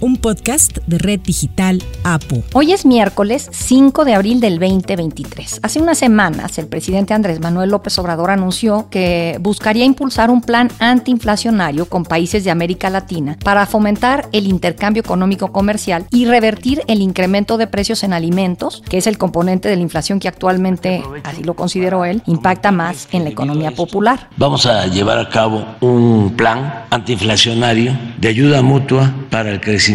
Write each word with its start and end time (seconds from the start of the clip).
un 0.00 0.16
podcast 0.16 0.78
de 0.86 0.98
Red 0.98 1.20
Digital 1.20 1.82
APO. 2.04 2.42
Hoy 2.54 2.72
es 2.72 2.86
miércoles 2.86 3.48
5 3.52 4.04
de 4.04 4.14
abril 4.14 4.40
del 4.40 4.58
2023. 4.58 5.60
Hace 5.62 5.80
unas 5.80 5.98
semanas 5.98 6.58
el 6.58 6.68
presidente 6.68 7.12
Andrés 7.12 7.40
Manuel 7.40 7.70
López 7.70 7.98
Obrador 7.98 8.30
anunció 8.30 8.88
que 8.90 9.36
buscaría 9.40 9.84
impulsar 9.84 10.30
un 10.30 10.40
plan 10.40 10.70
antiinflacionario 10.78 11.86
con 11.86 12.04
países 12.04 12.44
de 12.44 12.50
América 12.50 12.88
Latina 12.88 13.36
para 13.44 13.66
fomentar 13.66 14.28
el 14.32 14.46
intercambio 14.46 15.02
económico 15.02 15.52
comercial 15.52 16.06
y 16.10 16.24
revertir 16.24 16.82
el 16.86 17.02
incremento 17.02 17.58
de 17.58 17.66
precios 17.66 18.02
en 18.02 18.12
alimentos, 18.12 18.82
que 18.88 18.98
es 18.98 19.06
el 19.06 19.18
componente 19.18 19.68
de 19.68 19.76
la 19.76 19.82
inflación 19.82 20.18
que 20.18 20.28
actualmente, 20.28 21.02
así 21.24 21.42
lo 21.42 21.54
consideró 21.54 22.04
él, 22.04 22.22
impacta 22.26 22.72
más 22.72 23.08
en 23.12 23.24
la 23.24 23.30
economía 23.30 23.72
popular. 23.72 24.28
Vamos 24.36 24.64
a 24.66 24.86
llevar 24.86 25.18
a 25.18 25.28
cabo 25.28 25.64
un 25.80 26.34
plan 26.36 26.86
antiinflacionario 26.90 27.96
de 28.18 28.28
ayuda 28.28 28.62
mutua 28.62 29.12
para 29.30 29.50
el 29.50 29.60
crecimiento 29.60 29.89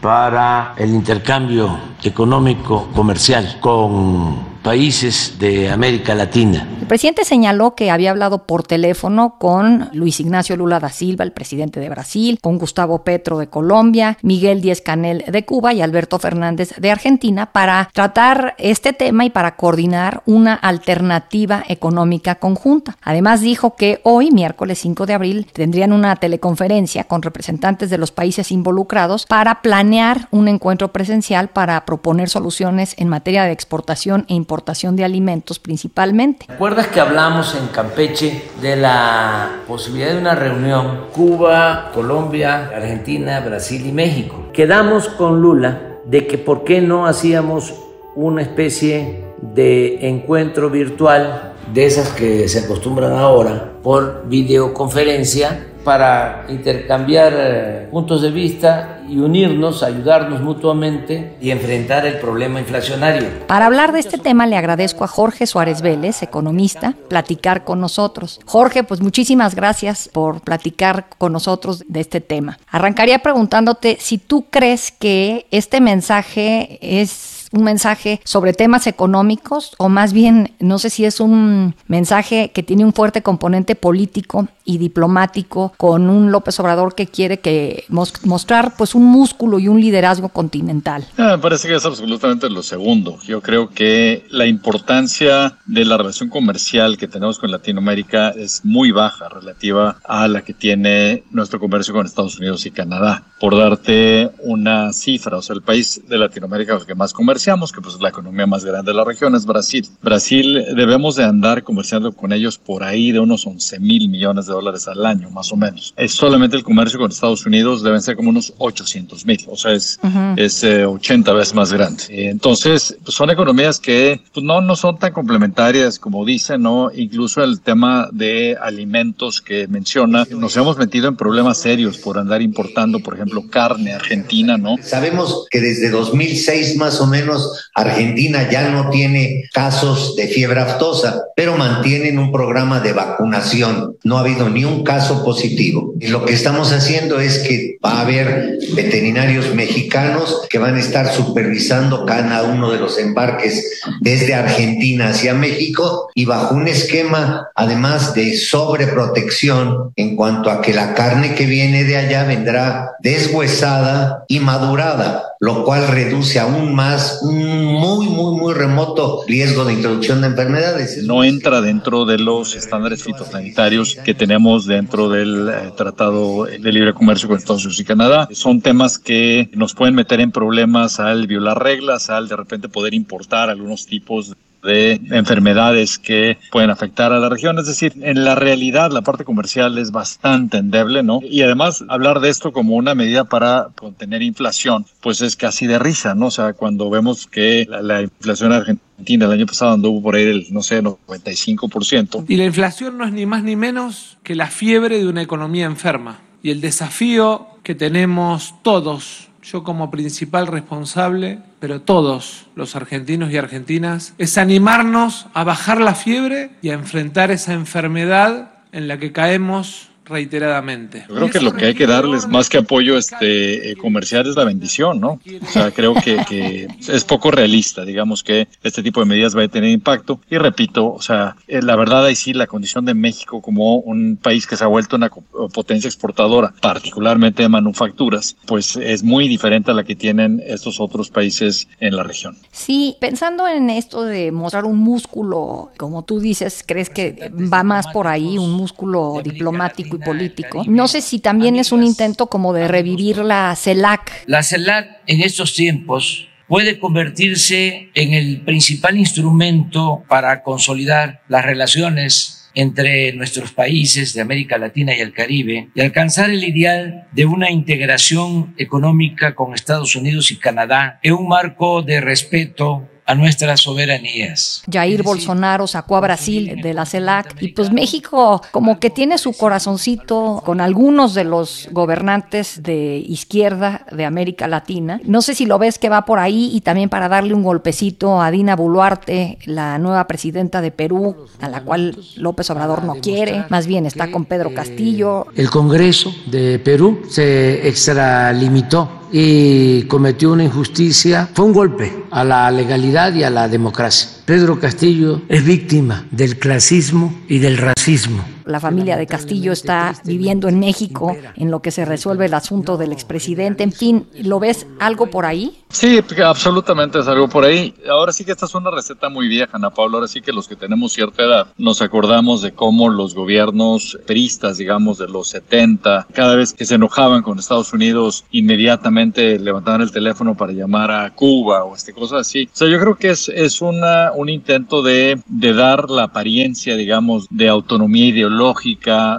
para 0.00 0.74
el 0.76 0.90
intercambio 0.90 1.78
económico 2.02 2.88
comercial 2.94 3.58
con 3.60 4.53
países 4.64 5.38
de 5.38 5.68
América 5.70 6.14
Latina. 6.14 6.66
El 6.80 6.88
presidente 6.88 7.24
señaló 7.24 7.74
que 7.74 7.90
había 7.90 8.10
hablado 8.10 8.46
por 8.46 8.62
teléfono 8.62 9.36
con 9.38 9.90
Luis 9.92 10.20
Ignacio 10.20 10.56
Lula 10.56 10.80
da 10.80 10.88
Silva, 10.88 11.22
el 11.22 11.32
presidente 11.32 11.80
de 11.80 11.90
Brasil, 11.90 12.38
con 12.40 12.58
Gustavo 12.58 13.04
Petro 13.04 13.38
de 13.38 13.48
Colombia, 13.48 14.16
Miguel 14.22 14.62
Díez 14.62 14.80
Canel 14.80 15.24
de 15.28 15.44
Cuba 15.44 15.74
y 15.74 15.82
Alberto 15.82 16.18
Fernández 16.18 16.74
de 16.78 16.90
Argentina 16.90 17.52
para 17.52 17.90
tratar 17.92 18.54
este 18.58 18.94
tema 18.94 19.26
y 19.26 19.30
para 19.30 19.56
coordinar 19.56 20.22
una 20.24 20.54
alternativa 20.54 21.62
económica 21.68 22.36
conjunta. 22.36 22.96
Además 23.02 23.42
dijo 23.42 23.76
que 23.76 24.00
hoy, 24.02 24.30
miércoles 24.30 24.78
5 24.78 25.04
de 25.04 25.14
abril, 25.14 25.46
tendrían 25.52 25.92
una 25.92 26.16
teleconferencia 26.16 27.04
con 27.04 27.20
representantes 27.20 27.90
de 27.90 27.98
los 27.98 28.12
países 28.12 28.50
involucrados 28.50 29.26
para 29.26 29.60
planear 29.60 30.28
un 30.30 30.48
encuentro 30.48 30.90
presencial 30.92 31.48
para 31.48 31.84
proponer 31.84 32.30
soluciones 32.30 32.94
en 32.98 33.08
materia 33.08 33.44
de 33.44 33.52
exportación 33.52 34.24
e 34.28 34.34
importación 34.34 34.53
de 34.62 35.04
alimentos 35.04 35.58
principalmente. 35.58 36.46
¿Recuerdas 36.48 36.88
que 36.88 37.00
hablamos 37.00 37.54
en 37.54 37.66
Campeche 37.68 38.44
de 38.60 38.76
la 38.76 39.62
posibilidad 39.66 40.12
de 40.12 40.18
una 40.18 40.34
reunión 40.34 41.06
Cuba, 41.12 41.90
Colombia, 41.94 42.70
Argentina, 42.74 43.40
Brasil 43.40 43.86
y 43.86 43.92
México? 43.92 44.50
Quedamos 44.52 45.08
con 45.08 45.40
Lula 45.40 45.98
de 46.04 46.26
que 46.26 46.38
por 46.38 46.64
qué 46.64 46.80
no 46.80 47.06
hacíamos 47.06 47.74
una 48.14 48.42
especie 48.42 49.24
de 49.40 50.08
encuentro 50.08 50.70
virtual 50.70 51.54
de 51.72 51.86
esas 51.86 52.10
que 52.10 52.48
se 52.48 52.60
acostumbran 52.60 53.12
ahora 53.12 53.72
por 53.82 54.28
videoconferencia 54.28 55.66
para 55.84 56.46
intercambiar 56.48 57.32
eh, 57.36 57.88
puntos 57.90 58.22
de 58.22 58.30
vista 58.30 59.02
y 59.08 59.18
unirnos, 59.18 59.82
ayudarnos 59.82 60.40
mutuamente 60.40 61.36
y 61.40 61.50
enfrentar 61.50 62.06
el 62.06 62.18
problema 62.18 62.58
inflacionario. 62.58 63.28
Para 63.46 63.66
hablar 63.66 63.92
de 63.92 64.00
este 64.00 64.18
tema 64.18 64.46
le 64.46 64.56
agradezco 64.56 65.04
a 65.04 65.08
Jorge 65.08 65.46
Suárez 65.46 65.82
Vélez, 65.82 66.22
economista, 66.22 66.94
platicar 67.08 67.64
con 67.64 67.80
nosotros. 67.80 68.40
Jorge, 68.46 68.82
pues 68.82 69.00
muchísimas 69.00 69.54
gracias 69.54 70.08
por 70.12 70.40
platicar 70.40 71.06
con 71.18 71.32
nosotros 71.32 71.84
de 71.86 72.00
este 72.00 72.20
tema. 72.20 72.58
Arrancaría 72.70 73.18
preguntándote 73.18 73.98
si 74.00 74.18
tú 74.18 74.46
crees 74.50 74.90
que 74.90 75.46
este 75.50 75.80
mensaje 75.80 76.78
es 76.80 77.34
un 77.54 77.62
mensaje 77.62 78.20
sobre 78.24 78.52
temas 78.52 78.86
económicos 78.86 79.74
o 79.78 79.88
más 79.88 80.12
bien 80.12 80.52
no 80.58 80.78
sé 80.78 80.90
si 80.90 81.04
es 81.04 81.20
un 81.20 81.76
mensaje 81.86 82.50
que 82.52 82.62
tiene 82.64 82.84
un 82.84 82.92
fuerte 82.92 83.22
componente 83.22 83.76
político 83.76 84.48
y 84.64 84.78
diplomático 84.78 85.72
con 85.76 86.08
un 86.08 86.32
López 86.32 86.58
Obrador 86.60 86.94
que 86.94 87.06
quiere 87.06 87.38
que 87.38 87.84
mostrar 87.88 88.74
pues 88.76 88.94
un 88.94 89.04
músculo 89.04 89.58
y 89.58 89.68
un 89.68 89.80
liderazgo 89.80 90.28
continental. 90.30 91.06
Ah, 91.18 91.36
me 91.36 91.38
parece 91.38 91.68
que 91.68 91.74
es 91.74 91.84
absolutamente 91.84 92.48
lo 92.48 92.62
segundo. 92.62 93.18
Yo 93.26 93.40
creo 93.40 93.70
que 93.70 94.26
la 94.30 94.46
importancia 94.46 95.58
de 95.66 95.84
la 95.84 95.96
relación 95.96 96.28
comercial 96.28 96.96
que 96.96 97.08
tenemos 97.08 97.38
con 97.38 97.50
Latinoamérica 97.50 98.30
es 98.30 98.64
muy 98.64 98.90
baja 98.90 99.28
relativa 99.28 99.98
a 100.04 100.28
la 100.28 100.42
que 100.42 100.54
tiene 100.54 101.24
nuestro 101.30 101.60
comercio 101.60 101.94
con 101.94 102.06
Estados 102.06 102.38
Unidos 102.38 102.66
y 102.66 102.70
Canadá. 102.70 103.24
Por 103.40 103.56
darte 103.56 104.30
una 104.40 104.92
cifra, 104.92 105.36
o 105.36 105.42
sea, 105.42 105.54
el 105.54 105.62
país 105.62 106.00
de 106.08 106.18
Latinoamérica 106.18 106.78
que 106.86 106.94
más 106.94 107.12
comerciamos, 107.12 107.72
que 107.72 107.80
pues 107.80 107.96
es 107.96 108.00
la 108.00 108.08
economía 108.08 108.46
más 108.46 108.64
grande 108.64 108.92
de 108.92 108.96
la 108.96 109.04
región, 109.04 109.34
es 109.34 109.46
Brasil. 109.46 109.88
Brasil 110.02 110.64
debemos 110.74 111.16
de 111.16 111.24
andar 111.24 111.62
comerciando 111.62 112.12
con 112.12 112.32
ellos 112.32 112.58
por 112.58 112.82
ahí 112.82 113.12
de 113.12 113.20
unos 113.20 113.46
11 113.46 113.80
mil 113.80 114.08
millones 114.08 114.46
de 114.46 114.53
dólares 114.54 114.88
al 114.88 115.04
año, 115.04 115.30
más 115.30 115.52
o 115.52 115.56
menos. 115.56 115.94
Es 115.96 116.12
solamente 116.12 116.56
el 116.56 116.64
comercio 116.64 116.98
con 116.98 117.10
Estados 117.10 117.44
Unidos 117.46 117.82
deben 117.82 118.00
ser 118.00 118.16
como 118.16 118.30
unos 118.30 118.52
800 118.58 119.26
mil, 119.26 119.44
o 119.48 119.56
sea, 119.56 119.72
es, 119.72 119.98
es 120.36 120.64
80 120.64 121.30
eh, 121.30 121.34
veces 121.34 121.54
más 121.54 121.72
grande. 121.72 122.04
Entonces, 122.08 122.96
pues 123.02 123.14
son 123.14 123.30
economías 123.30 123.78
que 123.78 124.20
pues, 124.32 124.44
no, 124.44 124.60
no 124.60 124.76
son 124.76 124.98
tan 124.98 125.12
complementarias 125.12 125.98
como 125.98 126.24
dicen, 126.24 126.62
¿no? 126.62 126.90
Incluso 126.94 127.42
el 127.42 127.60
tema 127.60 128.08
de 128.12 128.56
alimentos 128.60 129.40
que 129.40 129.68
menciona, 129.68 130.26
nos 130.30 130.56
hemos 130.56 130.76
metido 130.76 131.08
en 131.08 131.16
problemas 131.16 131.58
serios 131.58 131.98
por 131.98 132.18
andar 132.18 132.42
importando, 132.42 133.00
por 133.00 133.14
ejemplo, 133.14 133.48
carne 133.50 133.92
argentina, 133.92 134.56
¿no? 134.56 134.76
Sabemos 134.82 135.46
que 135.50 135.60
desde 135.60 135.90
2006 135.90 136.76
más 136.76 137.00
o 137.00 137.06
menos 137.06 137.70
Argentina 137.74 138.48
ya 138.50 138.68
no 138.70 138.90
tiene 138.90 139.44
casos 139.52 140.16
de 140.16 140.28
fiebre 140.28 140.60
aftosa, 140.60 141.22
pero 141.36 141.56
mantienen 141.56 142.18
un 142.18 142.32
programa 142.32 142.80
de 142.80 142.92
vacunación. 142.92 143.96
No 144.04 144.18
ha 144.18 144.20
habido 144.20 144.43
ni 144.48 144.64
un 144.64 144.84
caso 144.84 145.24
positivo. 145.24 145.94
Y 146.00 146.08
lo 146.08 146.24
que 146.24 146.32
estamos 146.32 146.72
haciendo 146.72 147.20
es 147.20 147.38
que 147.40 147.78
va 147.84 147.98
a 147.98 148.00
haber 148.02 148.58
veterinarios 148.74 149.54
mexicanos 149.54 150.42
que 150.48 150.58
van 150.58 150.76
a 150.76 150.80
estar 150.80 151.12
supervisando 151.12 152.04
cada 152.04 152.42
uno 152.44 152.70
de 152.70 152.78
los 152.78 152.98
embarques 152.98 153.80
desde 154.00 154.34
Argentina 154.34 155.08
hacia 155.08 155.34
México 155.34 156.08
y 156.14 156.24
bajo 156.24 156.54
un 156.54 156.68
esquema 156.68 157.48
además 157.54 158.14
de 158.14 158.36
sobreprotección 158.36 159.92
en 159.96 160.16
cuanto 160.16 160.50
a 160.50 160.60
que 160.60 160.72
la 160.72 160.94
carne 160.94 161.34
que 161.34 161.46
viene 161.46 161.84
de 161.84 161.96
allá 161.96 162.24
vendrá 162.24 162.92
deshuesada 163.00 164.24
y 164.28 164.40
madurada 164.40 165.33
lo 165.44 165.62
cual 165.62 165.86
reduce 165.88 166.40
aún 166.40 166.74
más 166.74 167.20
un 167.22 167.64
muy, 167.64 168.08
muy, 168.08 168.36
muy 168.40 168.54
remoto 168.54 169.24
riesgo 169.28 169.66
de 169.66 169.74
introducción 169.74 170.22
de 170.22 170.28
enfermedades. 170.28 171.02
No 171.04 171.22
entra 171.22 171.60
dentro 171.60 172.06
de 172.06 172.18
los 172.18 172.56
estándares 172.56 173.02
fitosanitarios 173.02 173.96
que 174.04 174.14
tenemos 174.14 174.64
dentro 174.64 175.10
del 175.10 175.50
eh, 175.50 175.72
Tratado 175.76 176.44
de 176.44 176.72
Libre 176.72 176.94
Comercio 176.94 177.28
con 177.28 177.36
Estados 177.36 177.62
Unidos 177.64 177.80
y 177.80 177.84
Canadá. 177.84 178.28
Son 178.32 178.62
temas 178.62 178.98
que 178.98 179.50
nos 179.52 179.74
pueden 179.74 179.94
meter 179.94 180.20
en 180.20 180.32
problemas 180.32 180.98
al 180.98 181.26
violar 181.26 181.62
reglas, 181.62 182.08
al 182.08 182.26
de 182.26 182.36
repente 182.36 182.70
poder 182.70 182.94
importar 182.94 183.50
algunos 183.50 183.84
tipos 183.86 184.34
de 184.64 184.74
de 184.74 185.16
enfermedades 185.16 185.98
que 185.98 186.38
pueden 186.50 186.70
afectar 186.70 187.12
a 187.12 187.18
la 187.18 187.28
región. 187.28 187.58
Es 187.58 187.66
decir, 187.66 187.92
en 188.00 188.24
la 188.24 188.34
realidad 188.34 188.90
la 188.90 189.02
parte 189.02 189.24
comercial 189.24 189.78
es 189.78 189.90
bastante 189.90 190.58
endeble, 190.58 191.02
¿no? 191.02 191.20
Y 191.22 191.42
además 191.42 191.84
hablar 191.88 192.20
de 192.20 192.28
esto 192.28 192.52
como 192.52 192.76
una 192.76 192.94
medida 192.94 193.24
para 193.24 193.68
contener 193.76 194.22
inflación, 194.22 194.86
pues 195.00 195.20
es 195.20 195.36
casi 195.36 195.66
de 195.66 195.78
risa, 195.78 196.14
¿no? 196.14 196.26
O 196.26 196.30
sea, 196.30 196.52
cuando 196.52 196.90
vemos 196.90 197.26
que 197.26 197.66
la, 197.68 198.02
inflación 198.02 198.52
argentina 198.52 199.26
el 199.26 199.32
año 199.32 199.46
pasado 199.46 199.72
anduvo 199.72 200.02
por 200.02 200.16
ahí 200.16 200.24
del, 200.24 200.46
no 200.50 200.62
sé, 200.62 200.82
95%. 200.82 202.24
Y 202.28 202.36
la 202.36 202.44
inflación 202.44 202.98
no 202.98 203.04
es 203.04 203.12
ni 203.12 203.26
más 203.26 203.42
ni 203.42 203.56
menos 203.56 204.18
que 204.22 204.34
la 204.34 204.48
fiebre 204.48 204.98
de 204.98 205.08
una 205.08 205.22
economía 205.22 205.66
enferma. 205.66 206.20
Y 206.42 206.50
el 206.50 206.60
desafío 206.60 207.46
que 207.62 207.74
tenemos 207.74 208.54
todos 208.62 209.28
yo 209.44 209.62
como 209.62 209.90
principal 209.90 210.46
responsable, 210.46 211.38
pero 211.60 211.82
todos 211.82 212.46
los 212.54 212.76
argentinos 212.76 213.30
y 213.30 213.36
argentinas, 213.36 214.14
es 214.18 214.38
animarnos 214.38 215.26
a 215.34 215.44
bajar 215.44 215.80
la 215.80 215.94
fiebre 215.94 216.50
y 216.62 216.70
a 216.70 216.74
enfrentar 216.74 217.30
esa 217.30 217.52
enfermedad 217.52 218.52
en 218.72 218.88
la 218.88 218.98
que 218.98 219.12
caemos 219.12 219.90
reiteradamente. 220.04 221.04
Yo 221.08 221.14
creo 221.14 221.30
que 221.30 221.40
lo 221.40 221.52
que 221.52 221.66
hay 221.66 221.74
que 221.74 221.86
darles 221.86 222.28
más 222.28 222.48
que 222.48 222.58
apoyo 222.58 222.96
este 222.96 223.70
eh, 223.70 223.76
comercial 223.76 224.26
es 224.28 224.36
la 224.36 224.44
bendición, 224.44 225.00
¿no? 225.00 225.20
O 225.42 225.46
sea, 225.50 225.70
creo 225.70 225.94
que, 225.94 226.68
es 226.88 227.04
poco 227.04 227.30
realista, 227.30 227.84
digamos, 227.84 228.22
que 228.22 228.48
este 228.62 228.82
tipo 228.82 229.00
de 229.00 229.06
medidas 229.06 229.36
va 229.36 229.42
a 229.42 229.48
tener 229.48 229.70
impacto. 229.70 230.20
Y 230.30 230.38
repito, 230.38 230.92
o 230.92 231.02
sea, 231.02 231.36
eh, 231.48 231.62
la 231.62 231.76
verdad 231.76 232.04
ahí 232.04 232.16
sí 232.16 232.32
la 232.32 232.46
condición 232.46 232.84
de 232.84 232.94
México 232.94 233.40
como 233.40 233.76
un 233.78 234.16
país 234.16 234.46
que 234.46 234.56
se 234.56 234.64
ha 234.64 234.66
vuelto 234.66 234.96
una 234.96 235.10
potencia 235.52 235.88
exportadora, 235.88 236.52
particularmente 236.60 237.42
de 237.42 237.48
manufacturas, 237.48 238.36
pues 238.46 238.76
es 238.76 239.02
muy 239.02 239.28
diferente 239.28 239.70
a 239.70 239.74
la 239.74 239.84
que 239.84 239.96
tienen 239.96 240.42
estos 240.46 240.80
otros 240.80 241.10
países 241.10 241.68
en 241.80 241.96
la 241.96 242.02
región. 242.02 242.36
Sí, 242.52 242.96
pensando 243.00 243.46
en 243.48 243.70
esto 243.70 244.02
de 244.02 244.32
mostrar 244.32 244.64
un 244.64 244.78
músculo, 244.78 245.70
como 245.76 246.04
tú 246.04 246.20
dices, 246.20 246.62
¿crees 246.66 246.90
que 246.90 247.30
va 247.52 247.62
más 247.62 247.86
por 247.88 248.06
ahí, 248.06 248.38
un 248.38 248.52
músculo 248.52 249.20
diplomático? 249.22 249.93
Económico 249.94 250.02
y 250.02 250.04
político. 250.04 250.64
No 250.66 250.88
sé 250.88 251.00
si 251.00 251.18
también 251.18 251.56
es 251.56 251.72
un 251.72 251.82
intento 251.82 252.26
como 252.26 252.52
de 252.52 252.68
revivir 252.68 253.18
la 253.18 253.54
CELAC. 253.56 254.24
La 254.26 254.42
CELAC 254.42 255.02
en 255.06 255.20
estos 255.20 255.54
tiempos 255.54 256.28
puede 256.48 256.78
convertirse 256.78 257.90
en 257.94 258.12
el 258.12 258.42
principal 258.42 258.96
instrumento 258.98 260.04
para 260.08 260.42
consolidar 260.42 261.22
las 261.28 261.44
relaciones 261.44 262.50
entre 262.54 263.12
nuestros 263.12 263.52
países 263.52 264.14
de 264.14 264.20
América 264.20 264.58
Latina 264.58 264.96
y 264.96 265.00
el 265.00 265.12
Caribe 265.12 265.70
y 265.74 265.80
alcanzar 265.80 266.30
el 266.30 266.44
ideal 266.44 267.08
de 267.12 267.26
una 267.26 267.50
integración 267.50 268.54
económica 268.58 269.34
con 269.34 269.54
Estados 269.54 269.96
Unidos 269.96 270.30
y 270.30 270.36
Canadá 270.36 271.00
en 271.02 271.14
un 271.14 271.28
marco 271.28 271.82
de 271.82 272.00
respeto 272.00 272.88
a 273.06 273.14
nuestras 273.14 273.60
soberanías. 273.60 274.62
Jair 274.70 275.02
Bolsonaro 275.02 275.66
sacó 275.66 275.96
a 275.96 276.00
Brasil 276.00 276.60
de 276.62 276.74
la 276.74 276.86
CELAC 276.86 277.36
y 277.40 277.48
pues 277.48 277.70
México 277.70 278.42
como 278.50 278.80
que 278.80 278.90
tiene 278.90 279.18
su 279.18 279.32
corazoncito 279.32 280.42
con 280.44 280.60
algunos 280.60 281.14
de 281.14 281.24
los 281.24 281.68
gobernantes 281.70 282.62
de 282.62 283.04
izquierda 283.06 283.86
de 283.92 284.04
América 284.04 284.48
Latina. 284.48 285.00
No 285.04 285.22
sé 285.22 285.34
si 285.34 285.46
lo 285.46 285.58
ves 285.58 285.78
que 285.78 285.88
va 285.88 286.04
por 286.04 286.18
ahí 286.18 286.50
y 286.54 286.60
también 286.60 286.88
para 286.88 287.08
darle 287.08 287.34
un 287.34 287.42
golpecito 287.42 288.20
a 288.20 288.30
Dina 288.30 288.56
Boluarte, 288.56 289.38
la 289.44 289.78
nueva 289.78 290.06
presidenta 290.06 290.60
de 290.60 290.70
Perú, 290.70 291.26
a 291.40 291.48
la 291.48 291.62
cual 291.62 291.96
López 292.16 292.48
Obrador 292.50 292.84
no 292.84 292.94
quiere, 292.96 293.44
más 293.50 293.66
bien 293.66 293.86
está 293.86 294.10
con 294.10 294.24
Pedro 294.24 294.54
Castillo. 294.54 295.26
El 295.36 295.50
Congreso 295.50 296.14
de 296.26 296.58
Perú 296.58 297.02
se 297.08 297.68
extralimitó 297.68 299.03
y 299.16 299.82
cometió 299.84 300.32
una 300.32 300.42
injusticia, 300.42 301.28
fue 301.32 301.44
un 301.44 301.52
golpe 301.52 301.92
a 302.10 302.24
la 302.24 302.50
legalidad 302.50 303.14
y 303.14 303.22
a 303.22 303.30
la 303.30 303.48
democracia. 303.48 304.08
Pedro 304.24 304.58
Castillo 304.58 305.22
es 305.28 305.44
víctima 305.44 306.04
del 306.10 306.36
clasismo 306.36 307.14
y 307.28 307.38
del 307.38 307.58
racismo. 307.58 308.24
La 308.46 308.60
familia 308.60 308.96
de 308.96 309.06
Castillo 309.06 309.52
está 309.52 309.94
viviendo 310.04 310.48
en 310.48 310.58
México 310.58 311.16
en 311.36 311.50
lo 311.50 311.60
que 311.60 311.70
se 311.70 311.84
resuelve 311.84 312.26
el 312.26 312.34
asunto 312.34 312.76
del 312.76 312.92
expresidente. 312.92 313.62
En 313.62 313.72
fin, 313.72 314.06
¿lo 314.22 314.38
ves 314.38 314.66
algo 314.78 315.06
por 315.06 315.26
ahí? 315.26 315.62
Sí, 315.70 316.00
absolutamente 316.24 316.98
es 317.00 317.08
algo 317.08 317.28
por 317.28 317.44
ahí. 317.44 317.74
Ahora 317.90 318.12
sí 318.12 318.24
que 318.24 318.32
esta 318.32 318.46
es 318.46 318.54
una 318.54 318.70
receta 318.70 319.08
muy 319.08 319.28
vieja, 319.28 319.56
Ana 319.56 319.70
Paula. 319.70 319.96
Ahora 319.96 320.08
sí 320.08 320.20
que 320.20 320.32
los 320.32 320.46
que 320.46 320.56
tenemos 320.56 320.92
cierta 320.92 321.22
edad 321.22 321.46
nos 321.58 321.82
acordamos 321.82 322.42
de 322.42 322.52
cómo 322.52 322.88
los 322.88 323.14
gobiernos 323.14 323.98
peristas, 324.06 324.58
digamos, 324.58 324.98
de 324.98 325.08
los 325.08 325.28
70, 325.28 326.06
cada 326.12 326.36
vez 326.36 326.52
que 326.52 326.64
se 326.64 326.76
enojaban 326.76 327.22
con 327.22 327.38
Estados 327.38 327.72
Unidos, 327.72 328.24
inmediatamente 328.30 329.38
levantaban 329.38 329.80
el 329.80 329.90
teléfono 329.90 330.36
para 330.36 330.52
llamar 330.52 330.90
a 330.90 331.10
Cuba 331.14 331.64
o 331.64 331.74
este 331.74 331.92
cosas 331.92 332.20
así. 332.20 332.44
O 332.52 332.56
sea, 332.56 332.68
yo 332.68 332.78
creo 332.78 332.96
que 332.96 333.10
es, 333.10 333.28
es 333.28 333.60
una, 333.60 334.12
un 334.12 334.28
intento 334.28 334.82
de, 334.82 335.20
de 335.26 335.52
dar 335.52 335.90
la 335.90 336.04
apariencia, 336.04 336.76
digamos, 336.76 337.26
de 337.30 337.48
autonomía 337.48 338.06
ideológica, 338.06 338.33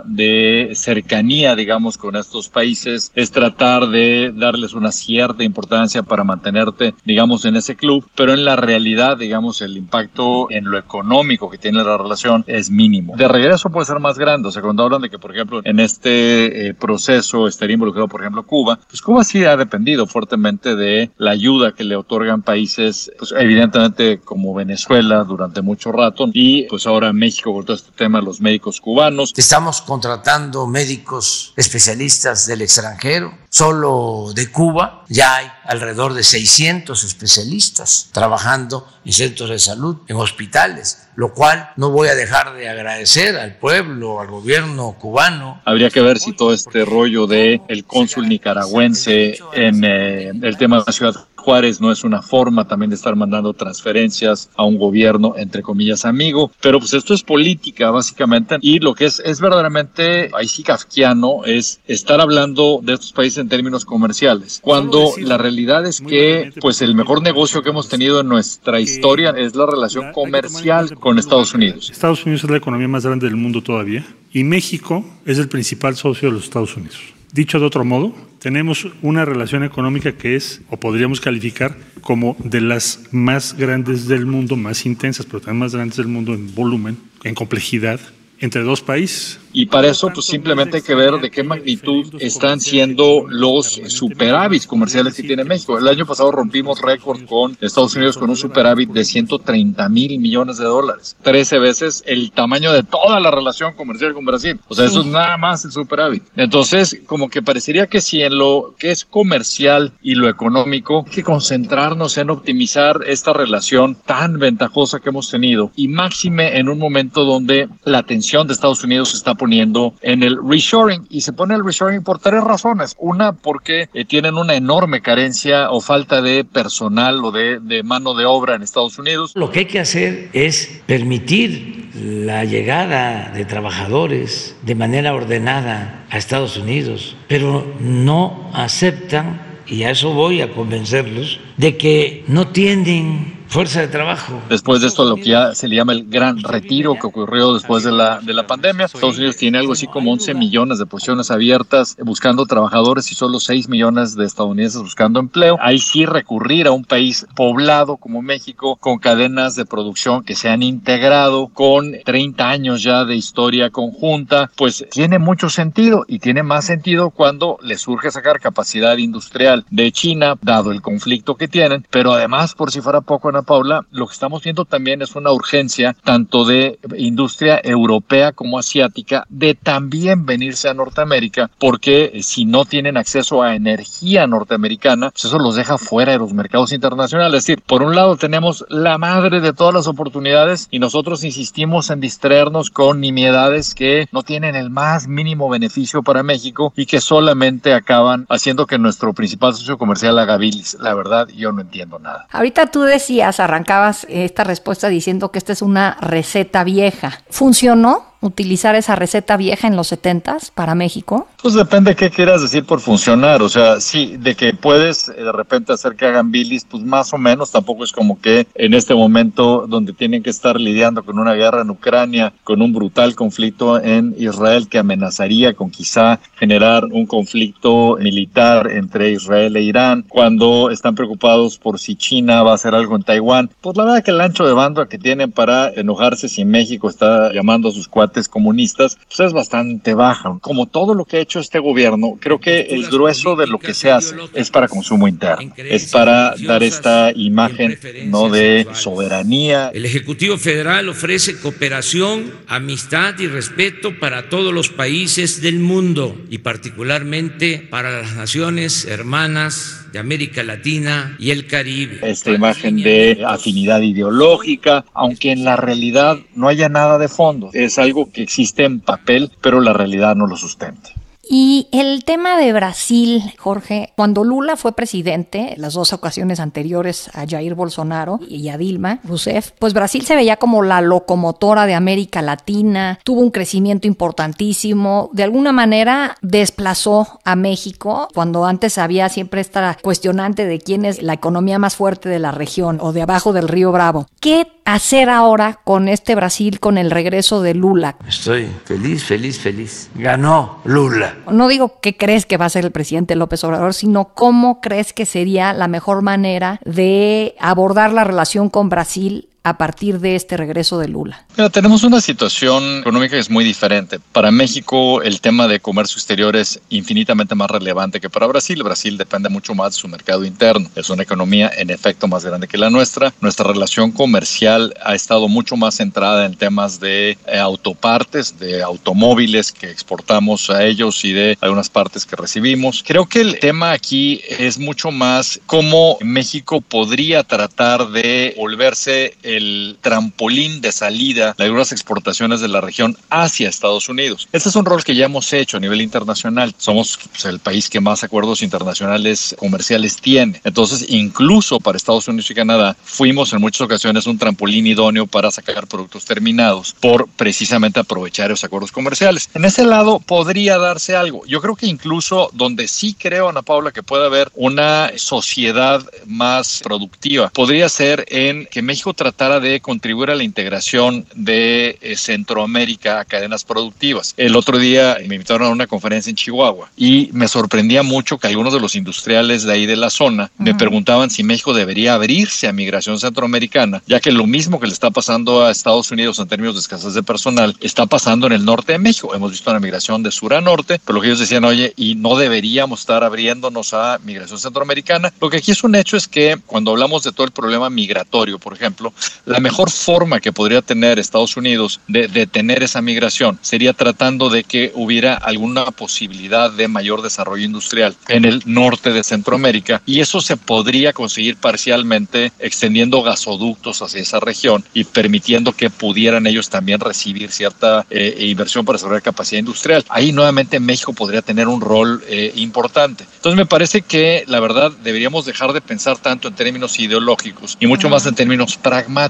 de 0.05 0.71
cercanía, 0.73 1.55
digamos, 1.55 1.97
con 1.97 2.15
estos 2.15 2.49
países, 2.49 3.11
es 3.15 3.31
tratar 3.31 3.87
de 3.87 4.31
darles 4.35 4.73
una 4.73 4.91
cierta 4.91 5.43
importancia 5.43 6.03
para 6.03 6.23
mantenerte, 6.23 6.93
digamos, 7.05 7.45
en 7.45 7.55
ese 7.55 7.75
club, 7.75 8.05
pero 8.15 8.33
en 8.33 8.45
la 8.45 8.55
realidad, 8.55 9.17
digamos, 9.17 9.61
el 9.61 9.77
impacto 9.77 10.47
en 10.51 10.65
lo 10.65 10.77
económico 10.77 11.49
que 11.49 11.57
tiene 11.57 11.83
la 11.83 11.97
relación 11.97 12.43
es 12.47 12.69
mínimo. 12.69 13.15
De 13.15 13.27
regreso 13.27 13.69
puede 13.69 13.85
ser 13.85 13.99
más 13.99 14.17
grande, 14.17 14.49
o 14.49 14.51
sea, 14.51 14.61
cuando 14.61 14.83
hablan 14.83 15.01
de 15.01 15.09
que, 15.09 15.19
por 15.19 15.33
ejemplo, 15.33 15.61
en 15.63 15.79
este 15.79 16.67
eh, 16.67 16.73
proceso 16.73 17.47
estaría 17.47 17.75
involucrado, 17.75 18.07
por 18.07 18.21
ejemplo, 18.21 18.43
Cuba, 18.43 18.79
pues 18.87 19.01
Cuba 19.01 19.23
sí 19.23 19.43
ha 19.43 19.57
dependido 19.57 20.07
fuertemente 20.07 20.75
de 20.75 21.11
la 21.17 21.31
ayuda 21.31 21.73
que 21.73 21.83
le 21.83 21.95
otorgan 21.95 22.41
países, 22.41 23.11
pues 23.17 23.33
evidentemente 23.37 24.19
como 24.19 24.53
Venezuela, 24.53 25.23
durante 25.23 25.61
mucho 25.61 25.91
rato 25.91 26.29
y 26.33 26.63
pues 26.63 26.87
ahora 26.87 27.13
México 27.13 27.53
con 27.53 27.65
todo 27.65 27.75
este 27.75 27.91
tema 27.95 28.21
los 28.21 28.41
médicos 28.41 28.81
cubanos. 28.81 29.04
Estamos 29.35 29.81
contratando 29.81 30.65
médicos 30.67 31.53
especialistas 31.55 32.47
del 32.47 32.61
extranjero, 32.61 33.37
solo 33.49 34.31
de 34.33 34.51
Cuba 34.51 35.03
ya 35.09 35.35
hay 35.35 35.47
alrededor 35.65 36.13
de 36.13 36.23
600 36.23 37.03
especialistas 37.03 38.09
trabajando 38.11 38.87
en 39.05 39.13
centros 39.13 39.49
de 39.49 39.59
salud, 39.59 39.97
en 40.07 40.15
hospitales, 40.17 41.07
lo 41.15 41.33
cual 41.33 41.71
no 41.77 41.91
voy 41.91 42.07
a 42.07 42.15
dejar 42.15 42.55
de 42.55 42.67
agradecer 42.67 43.37
al 43.37 43.57
pueblo, 43.57 44.19
al 44.19 44.27
gobierno 44.27 44.95
cubano. 44.99 45.61
Habría 45.65 45.89
que 45.89 46.01
ver 46.01 46.17
si 46.19 46.33
todo 46.33 46.53
este 46.53 46.85
rollo 46.85 47.27
de 47.27 47.61
el 47.67 47.85
cónsul 47.85 48.27
nicaragüense 48.27 49.37
en 49.53 49.83
eh, 49.83 50.29
el 50.29 50.57
tema 50.57 50.77
de 50.77 50.83
la 50.87 50.93
ciudad 50.93 51.15
Juárez 51.45 51.79
no 51.79 51.91
es 51.91 52.03
una 52.03 52.23
forma 52.23 52.67
también 52.67 52.89
de 52.89 52.95
estar 52.95 53.15
mandando 53.15 53.53
transferencias 53.53 54.49
a 54.55 54.63
un 54.65 54.79
gobierno, 54.79 55.35
entre 55.37 55.61
comillas, 55.61 56.03
amigo. 56.03 56.51
Pero 56.59 56.79
pues 56.79 56.95
esto 56.95 57.13
es 57.13 57.21
política, 57.21 57.91
básicamente. 57.91 58.57
Y 58.61 58.79
lo 58.79 58.95
que 58.95 59.05
es, 59.05 59.21
es 59.23 59.39
verdaderamente, 59.39 60.31
ahí 60.33 60.47
sí 60.47 60.63
kafkiano, 60.63 61.45
es 61.45 61.79
estar 61.85 62.19
hablando 62.19 62.79
de 62.81 62.93
estos 62.93 63.13
países 63.13 63.37
en 63.37 63.47
términos 63.47 63.85
comerciales. 63.85 64.59
Cuando 64.63 65.11
la 65.19 65.37
realidad 65.37 65.85
es 65.85 66.01
que, 66.01 66.51
pues 66.61 66.81
el 66.81 66.95
mejor 66.95 67.21
negocio 67.21 67.61
que 67.61 67.69
hemos 67.69 67.89
tenido 67.89 68.21
en 68.21 68.27
nuestra 68.27 68.79
historia 68.79 69.29
es 69.37 69.55
la 69.55 69.67
relación 69.67 70.11
comercial 70.13 70.95
con 70.95 71.19
Estados 71.19 71.53
Unidos. 71.53 71.91
Estados 71.91 72.25
Unidos 72.25 72.43
es 72.43 72.49
la 72.49 72.57
economía 72.57 72.87
más 72.87 73.05
grande 73.05 73.27
del 73.27 73.35
mundo 73.35 73.61
todavía. 73.61 74.03
Y 74.33 74.43
México 74.43 75.05
es 75.27 75.37
el 75.37 75.47
principal 75.47 75.95
socio 75.95 76.29
de 76.29 76.35
los 76.35 76.45
Estados 76.45 76.75
Unidos. 76.75 76.97
Dicho 77.35 77.59
de 77.59 77.65
otro 77.65 77.83
modo, 77.83 78.15
tenemos 78.39 78.87
una 79.01 79.25
relación 79.25 79.65
económica 79.65 80.13
que 80.13 80.37
es, 80.37 80.61
o 80.69 80.77
podríamos 80.77 81.19
calificar 81.19 81.75
como 81.99 82.37
de 82.39 82.61
las 82.61 83.09
más 83.11 83.57
grandes 83.57 84.07
del 84.07 84.25
mundo, 84.25 84.55
más 84.55 84.85
intensas, 84.85 85.25
pero 85.25 85.41
también 85.41 85.59
más 85.59 85.75
grandes 85.75 85.97
del 85.97 86.07
mundo 86.07 86.33
en 86.33 86.55
volumen, 86.55 86.97
en 87.25 87.35
complejidad, 87.35 87.99
entre 88.39 88.63
dos 88.63 88.81
países. 88.81 89.39
Y 89.55 89.67
para 89.67 89.87
eso, 89.87 90.09
pues 90.13 90.25
simplemente 90.25 90.77
hay 90.77 90.83
que 90.83 90.95
ver 90.95 91.13
de 91.13 91.31
qué 91.31 91.41
magnitud 91.41 92.15
están 92.19 92.59
siendo 92.59 93.25
los 93.29 93.81
superávits 93.87 94.67
comerciales 94.67 95.13
que 95.13 95.23
tiene 95.23 95.45
México. 95.45 95.77
El 95.77 95.87
año 95.87 96.05
pasado 96.05 96.29
rompimos 96.29 96.81
récord 96.81 97.23
con 97.25 97.57
Estados 97.61 97.95
Unidos 97.95 98.17
con 98.17 98.29
un 98.29 98.35
superávit 98.35 98.89
de 98.89 99.05
130 99.05 99.87
mil 99.87 100.19
millones 100.19 100.57
de 100.57 100.65
dólares. 100.65 101.15
13 101.23 101.59
veces 101.59 102.03
el 102.05 102.33
tamaño 102.33 102.73
de 102.73 102.83
toda 102.83 103.21
la 103.21 103.31
relación 103.31 103.73
comercial 103.75 104.13
con 104.13 104.25
Brasil. 104.25 104.59
O 104.67 104.75
sea, 104.75 104.87
eso 104.87 104.99
es 104.99 105.07
nada 105.07 105.37
más 105.37 105.63
el 105.63 105.71
superávit. 105.71 106.23
Entonces, 106.35 106.99
como 107.05 107.29
que 107.29 107.41
parecería 107.41 107.87
que 107.87 108.01
si 108.01 108.21
en 108.23 108.37
lo 108.37 108.75
que 108.77 108.91
es 108.91 109.05
comercial 109.05 109.93
y 110.01 110.15
lo 110.15 110.27
económico, 110.27 111.05
hay 111.07 111.11
que 111.13 111.23
concentrarnos 111.23 112.17
en 112.17 112.29
optimizar 112.29 112.99
esta 113.07 113.31
relación 113.31 113.95
tan 114.05 114.37
ventajosa 114.37 114.99
que 114.99 115.09
hemos 115.09 115.31
tenido. 115.31 115.71
Y 115.77 115.87
máxime 115.87 116.57
en 116.57 116.67
un 116.67 116.77
momento 116.77 117.23
donde 117.23 117.69
la 117.85 118.03
atención 118.25 118.47
de 118.47 118.53
Estados 118.53 118.83
Unidos 118.83 119.13
está 119.13 119.35
por 119.35 119.45
poniendo 119.45 119.93
en 120.01 120.23
el 120.23 120.39
reshoring 120.43 121.05
y 121.07 121.21
se 121.21 121.31
pone 121.31 121.53
el 121.53 121.63
reshoring 121.63 122.01
por 122.01 122.17
tres 122.17 122.43
razones. 122.43 122.95
Una, 122.97 123.33
porque 123.33 123.89
eh, 123.93 124.03
tienen 124.03 124.33
una 124.37 124.55
enorme 124.55 125.01
carencia 125.01 125.69
o 125.69 125.81
falta 125.81 126.19
de 126.23 126.43
personal 126.43 127.23
o 127.23 127.31
de, 127.31 127.59
de 127.59 127.83
mano 127.83 128.15
de 128.15 128.25
obra 128.25 128.55
en 128.55 128.63
Estados 128.63 128.97
Unidos. 128.97 129.33
Lo 129.35 129.51
que 129.51 129.59
hay 129.59 129.65
que 129.65 129.79
hacer 129.79 130.29
es 130.33 130.81
permitir 130.87 131.91
la 131.93 132.43
llegada 132.43 133.31
de 133.35 133.45
trabajadores 133.45 134.55
de 134.63 134.73
manera 134.73 135.13
ordenada 135.13 136.03
a 136.09 136.17
Estados 136.17 136.57
Unidos, 136.57 137.15
pero 137.27 137.71
no 137.79 138.49
aceptan, 138.51 139.59
y 139.67 139.83
a 139.83 139.91
eso 139.91 140.11
voy 140.11 140.41
a 140.41 140.51
convencerlos, 140.51 141.39
de 141.57 141.77
que 141.77 142.23
no 142.27 142.47
tienen 142.47 143.34
fuerza 143.47 143.81
de 143.81 143.87
trabajo. 143.87 144.41
Después 144.49 144.81
de 144.81 144.87
esto, 144.87 145.05
lo 145.05 145.15
que 145.15 145.25
ya 145.25 145.55
se 145.55 145.67
le 145.67 145.75
llama 145.75 145.93
el 145.93 146.09
gran 146.09 146.41
retiro 146.41 146.95
que 146.99 147.07
ocurrió 147.07 147.53
después 147.53 147.83
de 147.83 147.91
la, 147.91 148.19
de 148.19 148.33
la 148.33 148.47
pandemia, 148.47 148.85
Estados 148.85 149.17
Unidos 149.17 149.37
tiene 149.37 149.57
algo 149.57 149.73
así 149.73 149.87
como 149.87 150.11
11 150.11 150.33
millones 150.33 150.79
de 150.79 150.85
posiciones 150.85 151.31
abiertas 151.31 151.95
buscando 151.99 152.45
trabajadores 152.45 153.11
y 153.11 153.15
solo 153.15 153.39
6 153.39 153.69
millones 153.69 154.15
de 154.15 154.25
estadounidenses 154.25 154.81
buscando 154.81 155.19
empleo. 155.19 155.57
Ahí 155.61 155.79
sí 155.79 156.05
recurrir 156.05 156.67
a 156.67 156.71
un 156.71 156.83
país 156.83 157.25
poblado 157.35 157.97
como 157.97 158.21
México, 158.21 158.75
con 158.77 158.99
cadenas 158.99 159.55
de 159.55 159.65
producción 159.65 160.23
que 160.23 160.35
se 160.35 160.49
han 160.49 160.63
integrado, 160.63 161.47
con 161.47 161.93
30 162.03 162.49
años 162.49 162.83
ya 162.83 163.05
de 163.05 163.15
historia 163.15 163.69
conjunta, 163.69 164.51
pues 164.55 164.85
tiene 164.91 165.19
mucho 165.19 165.49
sentido 165.49 166.05
y 166.07 166.19
tiene 166.19 166.43
más 166.43 166.65
sentido 166.65 167.09
cuando 167.09 167.57
le 167.61 167.77
surge 167.77 168.11
sacar 168.11 168.39
capacidad 168.39 168.97
industrial 168.97 169.65
de 169.69 169.91
China, 169.91 170.35
dado 170.41 170.71
el 170.71 170.81
conflicto 170.81 171.35
que 171.35 171.47
tienen, 171.47 171.85
pero 171.89 172.13
además, 172.13 172.55
por 172.55 172.71
si 172.71 172.81
fuera 172.81 173.01
poco, 173.01 173.31
Paula, 173.43 173.85
lo 173.91 174.07
que 174.07 174.13
estamos 174.13 174.43
viendo 174.43 174.65
también 174.65 175.01
es 175.01 175.15
una 175.15 175.31
urgencia 175.31 175.95
tanto 176.03 176.45
de 176.45 176.79
industria 176.97 177.59
europea 177.63 178.31
como 178.31 178.59
asiática 178.59 179.25
de 179.29 179.55
también 179.55 180.25
venirse 180.25 180.69
a 180.69 180.73
Norteamérica, 180.73 181.49
porque 181.59 182.11
eh, 182.13 182.23
si 182.23 182.45
no 182.45 182.65
tienen 182.65 182.97
acceso 182.97 183.43
a 183.43 183.55
energía 183.55 184.27
norteamericana, 184.27 185.11
pues 185.11 185.25
eso 185.25 185.39
los 185.39 185.55
deja 185.55 185.77
fuera 185.77 186.13
de 186.13 186.19
los 186.19 186.33
mercados 186.33 186.71
internacionales. 186.71 187.37
Es 187.37 187.45
decir, 187.45 187.61
por 187.65 187.81
un 187.83 187.95
lado 187.95 188.17
tenemos 188.17 188.65
la 188.69 188.97
madre 188.97 189.41
de 189.41 189.53
todas 189.53 189.73
las 189.73 189.87
oportunidades 189.87 190.67
y 190.71 190.79
nosotros 190.79 191.23
insistimos 191.23 191.89
en 191.89 191.99
distraernos 191.99 192.69
con 192.69 192.99
nimiedades 193.01 193.75
que 193.75 194.07
no 194.11 194.23
tienen 194.23 194.55
el 194.55 194.69
más 194.69 195.07
mínimo 195.07 195.49
beneficio 195.49 196.03
para 196.03 196.23
México 196.23 196.73
y 196.75 196.85
que 196.85 197.01
solamente 197.01 197.73
acaban 197.73 198.25
haciendo 198.29 198.65
que 198.65 198.77
nuestro 198.77 199.13
principal 199.13 199.53
socio 199.53 199.77
comercial 199.77 200.19
haga 200.19 200.37
bilis. 200.37 200.77
La 200.79 200.93
verdad, 200.93 201.27
yo 201.29 201.51
no 201.51 201.61
entiendo 201.61 201.99
nada. 201.99 202.27
Ahorita 202.31 202.67
tú 202.67 202.81
decías 202.81 203.24
arrancabas 203.39 204.05
esta 204.09 204.43
respuesta 204.43 204.87
diciendo 204.87 205.31
que 205.31 205.39
esta 205.39 205.53
es 205.53 205.61
una 205.61 205.97
receta 205.99 206.63
vieja. 206.63 207.19
¿Funcionó? 207.29 208.14
Utilizar 208.25 208.75
esa 208.75 208.95
receta 208.95 209.37
vieja 209.37 209.67
en 209.67 209.75
los 209.75 209.87
70 209.87 210.37
para 210.53 210.75
México? 210.75 211.27
Pues 211.41 211.53
depende 211.53 211.91
de 211.91 211.95
qué 211.95 212.09
quieras 212.09 212.41
decir 212.41 212.65
por 212.65 212.79
funcionar. 212.79 213.41
O 213.41 213.49
sea, 213.49 213.79
sí, 213.79 214.17
de 214.17 214.35
que 214.35 214.53
puedes 214.53 215.09
eh, 215.09 215.23
de 215.23 215.31
repente 215.31 215.73
hacer 215.73 215.95
que 215.95 216.05
hagan 216.05 216.31
bilis, 216.31 216.65
pues 216.65 216.83
más 216.83 217.13
o 217.13 217.17
menos. 217.17 217.51
Tampoco 217.51 217.83
es 217.83 217.91
como 217.91 218.19
que 218.19 218.47
en 218.55 218.73
este 218.73 218.95
momento 218.95 219.65
donde 219.67 219.93
tienen 219.93 220.23
que 220.23 220.29
estar 220.29 220.59
lidiando 220.59 221.03
con 221.03 221.19
una 221.19 221.33
guerra 221.33 221.61
en 221.61 221.69
Ucrania, 221.69 222.33
con 222.43 222.61
un 222.61 222.73
brutal 222.73 223.15
conflicto 223.15 223.81
en 223.81 224.15
Israel 224.17 224.67
que 224.67 224.79
amenazaría 224.79 225.53
con 225.53 225.69
quizá 225.69 226.19
generar 226.35 226.85
un 226.85 227.05
conflicto 227.05 227.97
militar 227.99 228.71
entre 228.71 229.11
Israel 229.11 229.55
e 229.55 229.61
Irán, 229.61 230.05
cuando 230.07 230.69
están 230.69 230.95
preocupados 230.95 231.57
por 231.57 231.79
si 231.79 231.95
China 231.95 232.43
va 232.43 232.51
a 232.51 232.55
hacer 232.55 232.75
algo 232.75 232.95
en 232.95 233.03
Taiwán. 233.03 233.49
Pues 233.61 233.77
la 233.77 233.85
verdad 233.85 234.03
que 234.03 234.11
el 234.11 234.21
ancho 234.21 234.45
de 234.45 234.53
banda 234.53 234.87
que 234.87 234.97
tienen 234.97 235.31
para 235.31 235.69
enojarse 235.69 236.29
si 236.29 236.45
México 236.45 236.89
está 236.89 237.31
llamando 237.33 237.69
a 237.69 237.71
sus 237.71 237.87
comunistas, 238.23 238.97
pues 239.07 239.19
es 239.19 239.33
bastante 239.33 239.93
baja. 239.93 240.37
Como 240.41 240.67
todo 240.67 240.93
lo 240.93 241.05
que 241.05 241.17
ha 241.17 241.19
hecho 241.19 241.39
este 241.39 241.59
gobierno, 241.59 242.17
creo 242.19 242.39
que 242.39 242.61
el 242.61 242.87
grueso 242.87 243.35
de 243.35 243.47
lo 243.47 243.59
que 243.59 243.73
se 243.73 243.91
hace 243.91 244.15
es 244.33 244.49
para 244.49 244.67
consumo 244.67 245.07
interno, 245.07 245.53
es 245.57 245.91
para 245.91 246.35
dar 246.45 246.63
esta 246.63 247.11
imagen 247.15 247.77
no 248.05 248.29
de 248.29 248.67
soberanía. 248.73 249.71
El 249.73 249.85
Ejecutivo 249.85 250.37
Federal 250.37 250.89
ofrece 250.89 251.39
cooperación, 251.39 252.33
amistad 252.47 253.17
y 253.19 253.27
respeto 253.27 253.99
para 253.99 254.29
todos 254.29 254.53
los 254.53 254.69
países 254.69 255.41
del 255.41 255.59
mundo 255.59 256.17
y 256.29 256.39
particularmente 256.39 257.67
para 257.69 258.01
las 258.01 258.15
naciones 258.15 258.85
hermanas 258.85 259.84
América 259.97 260.43
Latina 260.43 261.15
y 261.19 261.31
el 261.31 261.47
Caribe. 261.47 261.99
Esta 262.01 262.31
imagen 262.31 262.77
de 262.77 263.23
afinidad 263.25 263.81
ideológica, 263.81 264.85
aunque 264.93 265.31
en 265.31 265.43
la 265.43 265.55
realidad 265.55 266.17
no 266.35 266.47
haya 266.47 266.69
nada 266.69 266.97
de 266.97 267.07
fondo, 267.07 267.49
es 267.53 267.77
algo 267.79 268.11
que 268.11 268.21
existe 268.21 268.63
en 268.63 268.79
papel, 268.79 269.31
pero 269.41 269.61
la 269.61 269.73
realidad 269.73 270.15
no 270.15 270.27
lo 270.27 270.37
sustenta. 270.37 270.91
Y 271.29 271.67
el 271.71 272.03
tema 272.03 272.37
de 272.37 272.53
Brasil, 272.53 273.33
Jorge, 273.37 273.93
cuando 273.95 274.23
Lula 274.23 274.57
fue 274.57 274.73
presidente, 274.73 275.55
las 275.57 275.73
dos 275.73 275.91
ocasiones 275.93 276.39
anteriores 276.39 277.09
a 277.13 277.25
Jair 277.27 277.55
Bolsonaro 277.55 278.19
y 278.27 278.49
a 278.49 278.57
Dilma 278.57 278.99
Rousseff, 279.03 279.51
pues 279.57 279.73
Brasil 279.73 280.05
se 280.05 280.15
veía 280.15 280.37
como 280.37 280.61
la 280.61 280.81
locomotora 280.81 281.65
de 281.65 281.73
América 281.73 282.21
Latina, 282.21 282.99
tuvo 283.03 283.21
un 283.21 283.31
crecimiento 283.31 283.87
importantísimo, 283.87 285.09
de 285.13 285.23
alguna 285.23 285.51
manera 285.51 286.15
desplazó 286.21 287.19
a 287.23 287.35
México, 287.35 288.07
cuando 288.13 288.45
antes 288.45 288.77
había 288.77 289.09
siempre 289.09 289.41
esta 289.41 289.77
cuestionante 289.81 290.45
de 290.45 290.59
quién 290.59 290.85
es 290.85 291.01
la 291.01 291.13
economía 291.13 291.59
más 291.59 291.75
fuerte 291.75 292.09
de 292.09 292.19
la 292.19 292.31
región 292.31 292.79
o 292.81 292.93
de 292.93 293.01
abajo 293.01 293.33
del 293.33 293.47
río 293.47 293.71
Bravo. 293.71 294.07
¿Qué 294.19 294.47
hacer 294.65 295.09
ahora 295.09 295.59
con 295.63 295.87
este 295.87 296.15
Brasil, 296.15 296.59
con 296.59 296.77
el 296.77 296.91
regreso 296.91 297.41
de 297.41 297.53
Lula? 297.53 297.95
Estoy 298.07 298.49
feliz, 298.65 299.05
feliz, 299.05 299.39
feliz. 299.39 299.89
Ganó 299.95 300.59
Lula. 300.65 301.15
No 301.31 301.47
digo 301.47 301.79
qué 301.81 301.95
crees 301.95 302.25
que 302.25 302.37
va 302.37 302.45
a 302.45 302.49
ser 302.49 302.65
el 302.65 302.71
presidente 302.71 303.15
López 303.15 303.43
Obrador, 303.43 303.73
sino 303.73 304.13
cómo 304.13 304.59
crees 304.61 304.91
que 304.91 305.05
sería 305.05 305.53
la 305.53 305.67
mejor 305.67 306.01
manera 306.01 306.59
de 306.65 307.35
abordar 307.39 307.93
la 307.93 308.03
relación 308.03 308.49
con 308.49 308.69
Brasil 308.69 309.29
a 309.45 309.57
partir 309.59 309.99
de 309.99 310.15
este 310.15 310.37
regreso 310.37 310.79
de 310.79 310.87
Lula? 310.87 311.23
Mira, 311.37 311.51
tenemos 311.51 311.83
una 311.83 312.01
situación 312.01 312.79
económica 312.79 313.11
que 313.11 313.19
es 313.19 313.29
muy 313.29 313.45
diferente. 313.45 313.99
Para 314.11 314.31
México 314.31 315.03
el 315.03 315.21
tema 315.21 315.47
de 315.47 315.59
comercio 315.59 315.97
exterior 315.97 316.35
es 316.35 316.59
infinitamente 316.69 317.35
más 317.35 317.51
relevante 317.51 318.01
que 318.01 318.09
para 318.09 318.25
Brasil. 318.25 318.63
Brasil 318.63 318.97
depende 318.97 319.29
mucho 319.29 319.53
más 319.53 319.75
de 319.75 319.79
su 319.79 319.87
mercado 319.87 320.25
interno. 320.25 320.67
Es 320.75 320.89
una 320.89 321.03
economía 321.03 321.51
en 321.55 321.69
efecto 321.69 322.07
más 322.07 322.25
grande 322.25 322.47
que 322.47 322.57
la 322.57 322.71
nuestra. 322.71 323.13
Nuestra 323.21 323.45
relación 323.51 323.91
comercial 323.91 324.73
ha 324.83 324.95
estado 324.95 325.27
mucho 325.27 325.55
más 325.55 325.75
centrada 325.75 326.25
en 326.25 326.33
temas 326.33 326.79
de 326.79 327.11
eh, 327.27 327.37
autopartes, 327.37 328.39
de 328.39 328.63
automóviles 328.63 329.51
que 329.51 329.69
exportamos 329.69 330.49
a 330.49 330.65
ellos 330.65 331.05
y 331.05 331.13
de 331.13 331.37
algunas 331.39 331.69
partes 331.69 332.07
que 332.07 332.15
recibimos. 332.15 332.83
Creo 332.83 333.05
que 333.05 333.21
el 333.21 333.37
tema 333.37 333.73
aquí 333.73 334.21
es 334.27 334.57
mucho 334.57 334.89
más 334.89 335.39
cómo 335.45 335.99
México 336.01 336.61
podría 336.61 337.21
tratar 337.21 337.89
de 337.89 338.33
volverse 338.37 339.15
el 339.21 339.34
trampolín 339.81 340.61
de 340.61 340.71
salida 340.71 341.35
de 341.37 341.43
algunas 341.43 341.71
exportaciones 341.71 342.41
de 342.41 342.47
la 342.47 342.61
región 342.61 342.97
hacia 343.09 343.49
Estados 343.49 343.89
Unidos. 343.89 344.27
Este 344.31 344.49
es 344.49 344.55
un 344.55 344.65
rol 344.65 344.83
que 344.83 344.95
ya 344.95 345.05
hemos 345.05 345.31
hecho 345.33 345.57
a 345.57 345.59
nivel 345.59 345.81
internacional. 345.81 346.53
Somos 346.57 346.99
pues, 347.11 347.25
el 347.25 347.39
país 347.39 347.69
que 347.69 347.79
más 347.79 348.03
acuerdos 348.03 348.41
internacionales 348.41 349.35
comerciales 349.37 349.97
tiene. 349.97 350.41
Entonces, 350.43 350.85
incluso 350.89 351.59
para 351.59 351.77
Estados 351.77 352.07
Unidos 352.07 352.29
y 352.31 352.35
Canadá, 352.35 352.75
fuimos 352.83 353.33
en 353.33 353.41
muchas 353.41 353.61
ocasiones 353.61 354.07
un 354.07 354.17
trampolín 354.17 354.67
idóneo 354.67 355.07
para 355.07 355.31
sacar 355.31 355.67
productos 355.67 356.05
terminados 356.05 356.75
por 356.79 357.07
precisamente 357.09 357.79
aprovechar 357.79 358.31
esos 358.31 358.43
acuerdos 358.43 358.71
comerciales. 358.71 359.29
En 359.33 359.45
ese 359.45 359.65
lado 359.65 359.99
podría 359.99 360.57
darse 360.57 360.95
algo. 360.95 361.25
Yo 361.25 361.41
creo 361.41 361.55
que 361.55 361.67
incluso 361.67 362.29
donde 362.33 362.67
sí 362.67 362.95
creo, 362.97 363.29
Ana 363.29 363.41
Paula, 363.41 363.71
que 363.71 363.83
puede 363.83 364.05
haber 364.05 364.31
una 364.35 364.91
sociedad 364.97 365.83
más 366.05 366.61
productiva, 366.63 367.29
podría 367.29 367.69
ser 367.69 368.05
en 368.09 368.45
que 368.45 368.61
México 368.61 368.93
tratara 368.93 369.24
de 369.25 369.59
contribuir 369.59 370.11
a 370.11 370.15
la 370.15 370.23
integración 370.23 371.05
de 371.15 371.79
eh, 371.81 371.95
Centroamérica 371.97 372.99
a 372.99 373.05
cadenas 373.05 373.43
productivas. 373.43 374.13
El 374.17 374.35
otro 374.35 374.59
día 374.59 374.97
me 375.07 375.15
invitaron 375.15 375.47
a 375.47 375.51
una 375.51 375.67
conferencia 375.67 376.11
en 376.11 376.15
Chihuahua 376.15 376.69
y 376.77 377.09
me 377.11 377.27
sorprendía 377.27 377.81
mucho 377.81 378.17
que 378.17 378.27
algunos 378.27 378.53
de 378.53 378.59
los 378.59 378.75
industriales 378.75 379.43
de 379.43 379.53
ahí 379.53 379.65
de 379.65 379.75
la 379.75 379.89
zona 379.89 380.29
me 380.37 380.53
preguntaban 380.53 381.09
si 381.09 381.23
México 381.23 381.53
debería 381.53 381.95
abrirse 381.95 382.47
a 382.47 382.53
migración 382.53 382.99
centroamericana, 382.99 383.81
ya 383.87 383.99
que 383.99 384.11
lo 384.11 384.27
mismo 384.27 384.59
que 384.59 384.67
le 384.67 384.73
está 384.73 384.91
pasando 384.91 385.43
a 385.43 385.51
Estados 385.51 385.89
Unidos 385.91 386.19
en 386.19 386.27
términos 386.27 386.53
de 386.55 386.61
escasez 386.61 386.93
de 386.93 387.03
personal 387.03 387.55
está 387.61 387.87
pasando 387.87 388.27
en 388.27 388.33
el 388.33 388.45
norte 388.45 388.73
de 388.73 388.79
México. 388.79 389.15
Hemos 389.15 389.31
visto 389.31 389.49
una 389.49 389.59
migración 389.59 390.03
de 390.03 390.11
sur 390.11 390.33
a 390.33 390.41
norte, 390.41 390.79
pero 390.85 390.95
lo 390.95 391.01
que 391.01 391.07
ellos 391.07 391.19
decían, 391.19 391.43
oye, 391.45 391.73
y 391.75 391.95
no 391.95 392.15
deberíamos 392.15 392.81
estar 392.81 393.03
abriéndonos 393.03 393.73
a 393.73 393.99
migración 394.03 394.39
centroamericana. 394.39 395.11
Lo 395.19 395.29
que 395.29 395.37
aquí 395.37 395.51
es 395.51 395.63
un 395.63 395.75
hecho 395.75 395.97
es 395.97 396.07
que 396.07 396.37
cuando 396.45 396.71
hablamos 396.71 397.03
de 397.03 397.11
todo 397.11 397.25
el 397.25 397.31
problema 397.31 397.69
migratorio, 397.69 398.39
por 398.39 398.53
ejemplo, 398.53 398.93
la 399.25 399.39
mejor 399.39 399.69
forma 399.71 400.19
que 400.19 400.31
podría 400.31 400.61
tener 400.61 400.99
Estados 400.99 401.37
Unidos 401.37 401.79
de 401.87 402.07
detener 402.07 402.63
esa 402.63 402.81
migración 402.81 403.39
sería 403.41 403.73
tratando 403.73 404.29
de 404.29 404.43
que 404.43 404.71
hubiera 404.75 405.15
alguna 405.15 405.65
posibilidad 405.71 406.51
de 406.51 406.67
mayor 406.67 407.01
desarrollo 407.01 407.45
industrial 407.45 407.95
en 408.07 408.25
el 408.25 408.41
norte 408.45 408.91
de 408.91 409.03
Centroamérica 409.03 409.81
y 409.85 409.99
eso 409.99 410.21
se 410.21 410.37
podría 410.37 410.93
conseguir 410.93 411.37
parcialmente 411.37 412.31
extendiendo 412.39 413.01
gasoductos 413.01 413.81
hacia 413.81 414.01
esa 414.01 414.19
región 414.19 414.63
y 414.73 414.83
permitiendo 414.83 415.53
que 415.53 415.69
pudieran 415.69 416.27
ellos 416.27 416.49
también 416.49 416.79
recibir 416.79 417.31
cierta 417.31 417.85
eh, 417.89 418.15
inversión 418.19 418.65
para 418.65 418.77
desarrollar 418.77 419.01
capacidad 419.01 419.39
industrial. 419.39 419.83
Ahí 419.89 420.11
nuevamente 420.11 420.59
México 420.59 420.93
podría 420.93 421.21
tener 421.21 421.47
un 421.47 421.61
rol 421.61 422.03
eh, 422.07 422.31
importante. 422.35 423.05
Entonces 423.15 423.37
me 423.37 423.45
parece 423.45 423.81
que 423.81 424.23
la 424.27 424.39
verdad 424.39 424.71
deberíamos 424.83 425.25
dejar 425.25 425.53
de 425.53 425.61
pensar 425.61 425.97
tanto 425.97 426.27
en 426.27 426.35
términos 426.35 426.79
ideológicos 426.79 427.57
y 427.59 427.67
mucho 427.67 427.89
más 427.89 428.05
en 428.05 428.15
términos 428.15 428.57
pragmáticos 428.57 429.04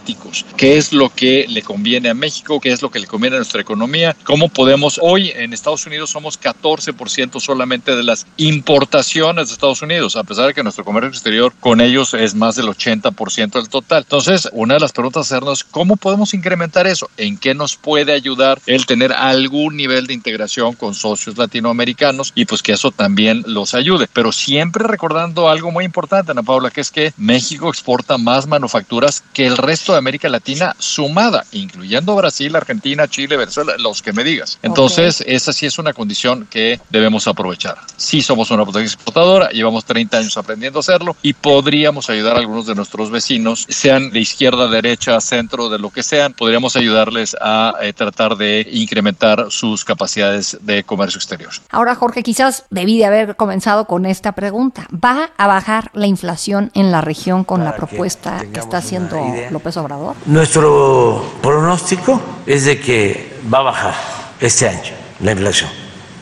qué 0.58 0.78
es 0.78 0.94
lo 0.94 1.10
que 1.10 1.46
le 1.48 1.62
conviene 1.62 2.10
a 2.10 2.14
México, 2.14 2.60
qué 2.60 2.72
es 2.72 2.82
lo 2.82 2.90
que 2.90 3.00
le 3.00 3.08
conviene 3.08 3.36
a 3.36 3.40
nuestra 3.40 3.62
economía, 3.62 4.16
cómo 4.24 4.50
podemos, 4.50 5.00
hoy 5.02 5.32
en 5.36 5.54
Estados 5.54 5.86
Unidos 5.86 6.10
somos 6.10 6.40
14% 6.40 7.40
solamente 7.40 7.96
de 7.96 8.04
las 8.04 8.26
importaciones 8.38 9.48
de 9.48 9.54
Estados 9.54 9.82
Unidos, 9.82 10.16
a 10.16 10.24
pesar 10.24 10.48
de 10.48 10.54
que 10.54 10.64
nuestro 10.64 10.84
comercio 10.84 11.10
exterior 11.10 11.54
con 11.60 11.82
ellos 11.82 12.14
es 12.14 12.36
más 12.36 12.56
del 12.56 12.68
80% 12.68 13.52
del 13.52 13.70
total. 13.70 14.04
Entonces, 14.04 14.50
una 14.52 14.76
de 14.76 14.80
las 14.80 14.92
preguntas 14.92 15.32
a 15.32 15.36
hacernos, 15.36 15.64
¿cómo 15.64 15.96
podemos 15.96 16.34
incrementar 16.34 16.88
eso? 16.88 17.10
¿En 17.18 17.38
qué 17.38 17.54
nos 17.54 17.76
puede 17.76 18.14
ayudar 18.14 18.60
el 18.66 18.86
tener 18.86 19.14
algún 19.14 19.76
nivel 19.78 20.08
de 20.08 20.14
integración 20.14 20.74
con 20.74 20.94
socios 20.94 21.38
latinoamericanos 21.38 22.32
y 22.36 22.46
pues 22.46 22.62
que 22.62 22.74
eso 22.74 22.92
también 22.92 23.44
los 23.48 23.74
ayude? 23.74 24.08
Pero 24.12 24.32
siempre 24.32 24.86
recordando 24.88 25.50
algo 25.50 25.72
muy 25.72 25.86
importante, 25.86 26.32
Ana 26.32 26.44
Paula, 26.44 26.72
que 26.72 26.82
es 26.82 26.92
que 26.92 27.14
México 27.18 27.70
exporta 27.70 28.18
más 28.18 28.48
manufacturas 28.48 29.24
que 29.34 29.46
el 29.46 29.58
resto 29.58 29.75
de 29.86 29.98
América 29.98 30.30
Latina 30.30 30.76
sumada, 30.80 31.46
incluyendo 31.52 32.16
Brasil, 32.16 32.56
Argentina, 32.56 33.08
Chile, 33.08 33.38
Venezuela, 33.38 33.76
los 33.78 34.02
que 34.02 34.14
me 34.14 34.24
digas. 34.24 34.58
Entonces, 34.62 35.24
esa 35.28 35.54
sí 35.54 35.66
es 35.66 35.78
una 35.78 35.94
condición 35.94 36.48
que 36.50 36.80
debemos 36.90 37.28
aprovechar. 37.28 37.78
Sí 37.98 38.22
somos 38.22 38.52
una 38.52 38.66
potencia 38.66 38.94
exportadora, 38.94 39.50
llevamos 39.50 39.86
30 39.86 40.18
años 40.18 40.38
aprendiendo 40.38 40.80
a 40.80 40.82
hacerlo 40.82 41.16
y 41.22 41.34
podríamos 41.34 42.10
ayudar 42.10 42.38
a 42.38 42.40
algunos 42.40 42.66
de 42.66 42.76
nuestros 42.76 43.12
vecinos, 43.12 43.66
sean 43.70 44.12
de 44.12 44.20
izquierda, 44.20 44.68
derecha, 44.68 45.20
centro, 45.20 45.70
de 45.70 45.80
lo 45.80 45.90
que 45.90 46.04
sean, 46.04 46.34
podríamos 46.34 46.76
ayudarles 46.76 47.36
a 47.40 47.76
eh, 47.82 47.94
tratar 47.94 48.38
de 48.38 48.68
incrementar 48.72 49.48
sus 49.50 49.84
capacidades 49.84 50.58
de 50.62 50.84
comercio 50.84 51.18
exterior. 51.18 51.52
Ahora, 51.70 51.96
Jorge, 51.96 52.24
quizás 52.24 52.66
debí 52.70 52.98
de 52.98 53.06
haber 53.06 53.36
comenzado 53.36 53.86
con 53.86 54.06
esta 54.06 54.34
pregunta. 54.34 54.88
¿Va 54.92 55.32
a 55.38 55.48
bajar 55.48 55.92
la 55.94 56.08
inflación 56.08 56.72
en 56.74 56.92
la 56.92 57.02
región 57.02 57.44
con 57.44 57.64
la 57.64 57.76
propuesta 57.76 58.44
que, 58.54 58.60
está 58.60 58.78
haciendo 58.78 59.18
López 59.52 59.65
Obrador? 59.78 60.16
Nuestro 60.26 61.24
pronóstico 61.42 62.22
es 62.46 62.66
de 62.66 62.80
que 62.80 63.40
va 63.52 63.60
a 63.60 63.64
bajar 63.64 63.96
este 64.40 64.70
año 64.70 64.94
la 65.20 65.32
inflación. 65.32 65.70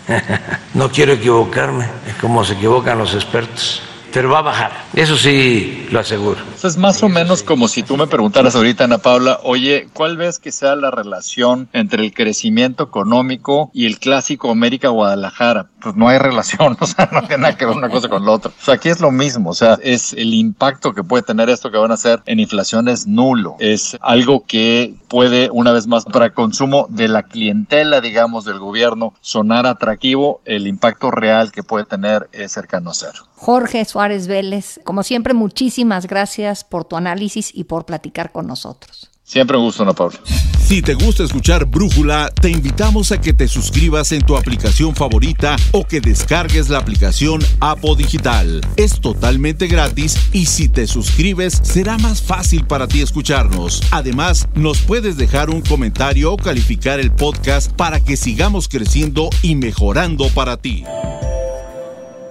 no 0.73 0.89
quiero 0.89 1.13
equivocarme, 1.13 1.85
es 2.07 2.15
como 2.19 2.43
se 2.43 2.53
equivocan 2.53 2.97
los 2.97 3.13
expertos. 3.13 3.81
pero 4.13 4.29
va 4.29 4.39
a 4.39 4.43
bajar. 4.43 4.71
Eso 4.93 5.17
sí 5.17 5.87
lo 5.91 5.99
aseguro. 5.99 6.39
es 6.61 6.77
más 6.77 7.01
o 7.01 7.09
menos 7.09 7.41
como 7.41 7.67
si 7.67 7.81
tú 7.81 7.97
me 7.97 8.05
preguntaras 8.05 8.55
ahorita, 8.55 8.83
Ana 8.83 8.99
Paula, 8.99 9.39
oye, 9.43 9.87
¿cuál 9.93 10.17
ves 10.17 10.37
que 10.37 10.51
sea 10.51 10.75
la 10.75 10.91
relación 10.91 11.67
entre 11.73 12.03
el 12.03 12.13
crecimiento 12.13 12.83
económico 12.83 13.71
y 13.73 13.87
el 13.87 13.97
clásico 13.97 14.51
América 14.51 14.89
Guadalajara? 14.89 15.67
Pues 15.83 15.95
no 15.95 16.07
hay 16.07 16.17
relación, 16.17 16.77
o 16.79 16.85
sea, 16.87 17.09
no 17.11 17.21
tiene 17.21 17.43
nada 17.43 17.57
que 17.57 17.65
ver 17.65 17.75
una 17.75 17.89
cosa 17.89 18.07
con 18.07 18.25
la 18.25 18.31
otra. 18.31 18.51
O 18.51 18.63
sea, 18.63 18.75
aquí 18.75 18.89
es 18.89 19.01
lo 19.01 19.11
mismo, 19.11 19.49
o 19.49 19.53
sea, 19.53 19.77
es 19.81 20.13
el 20.13 20.33
impacto 20.33 20.93
que 20.93 21.03
puede 21.03 21.23
tener 21.23 21.49
esto 21.49 21.71
que 21.71 21.77
van 21.77 21.91
a 21.91 21.95
hacer 21.95 22.21
en 22.25 22.39
inflación 22.39 22.87
es 22.87 23.05
nulo. 23.05 23.55
Es 23.59 23.97
algo 24.01 24.45
que 24.45 24.95
puede, 25.09 25.49
una 25.51 25.71
vez 25.71 25.87
más, 25.87 26.05
para 26.05 26.33
consumo 26.33 26.87
de 26.89 27.07
la 27.07 27.23
clientela, 27.23 28.01
digamos, 28.01 28.45
del 28.45 28.59
gobierno, 28.59 29.13
sonar 29.21 29.65
atractivo, 29.67 30.41
el 30.45 30.67
impacto 30.67 31.11
real 31.11 31.51
que 31.51 31.63
puede 31.63 31.85
tener 31.85 32.29
es 32.31 32.51
cercano 32.51 32.91
a 32.91 32.93
cero. 32.93 33.27
Jorge 33.35 33.83
Suárez 33.83 34.27
Vélez, 34.27 34.79
como 34.85 35.03
siempre, 35.03 35.33
muchísimas 35.33 36.07
gracias 36.07 36.63
por 36.63 36.85
tu 36.85 36.95
análisis 36.95 37.51
y 37.53 37.65
por 37.65 37.85
platicar 37.85 38.31
con 38.31 38.47
nosotros. 38.47 39.12
Siempre 39.23 39.57
un 39.57 39.63
gusto, 39.63 39.83
Ana 39.83 39.93
Paula. 39.93 40.19
Si 40.65 40.81
te 40.81 40.93
gusta 40.95 41.23
escuchar 41.23 41.65
Brújula, 41.65 42.31
te 42.41 42.49
invitamos 42.49 43.11
a 43.11 43.21
que 43.21 43.33
te 43.33 43.47
suscribas 43.47 44.11
en 44.11 44.21
tu 44.21 44.35
aplicación 44.35 44.95
favorita 44.95 45.55
o 45.71 45.85
que 45.85 46.01
descargues 46.01 46.69
la 46.69 46.79
aplicación 46.79 47.41
Apo 47.59 47.95
Digital. 47.95 48.61
Es 48.75 48.99
totalmente 48.99 49.67
gratis 49.67 50.17
y 50.31 50.45
si 50.45 50.69
te 50.69 50.87
suscribes 50.87 51.59
será 51.63 51.97
más 51.97 52.21
fácil 52.21 52.65
para 52.65 52.87
ti 52.87 53.01
escucharnos. 53.01 53.81
Además, 53.91 54.47
nos 54.55 54.79
puedes 54.79 55.15
dejar 55.17 55.49
un 55.49 55.61
comentario 55.61 56.33
o 56.33 56.37
calificar 56.37 56.99
el 56.99 57.11
podcast 57.11 57.71
para 57.73 57.99
que 57.99 58.17
sigamos 58.17 58.67
creciendo 58.67 59.29
y 59.41 59.55
mejorando 59.55 60.27
para 60.29 60.57
ti. 60.57 60.85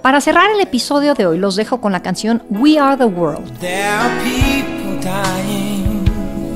Para 0.02 0.20
cerrar 0.20 0.50
el 0.50 0.60
episodio 0.60 1.14
de 1.14 1.26
hoy 1.26 1.38
los 1.38 1.54
dejo 1.54 1.80
con 1.80 1.92
la 1.92 2.02
canción 2.02 2.42
We 2.50 2.78
Are 2.78 2.96
the 2.96 3.04
World. 3.04 3.58
There 3.60 3.88
are 3.88 4.10
people 4.24 5.00
dying. 5.00 5.81